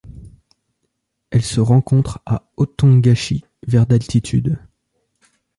Elle 1.29 1.43
se 1.43 1.59
rencontre 1.59 2.23
à 2.25 2.49
Otongachi 2.57 3.45
vers 3.67 3.85
d'altitude. 3.85 4.57